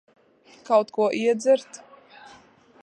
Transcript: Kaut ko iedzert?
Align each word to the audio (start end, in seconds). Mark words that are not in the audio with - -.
Kaut 0.69 0.87
ko 0.95 1.03
iedzert? 1.19 1.71